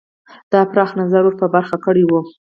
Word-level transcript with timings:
دا 0.51 0.61
پراخ 0.71 0.89
نظر 1.01 1.21
ور 1.25 1.35
په 1.41 1.47
برخه 1.55 1.75
کړی 1.85 2.03
وو. 2.05 2.19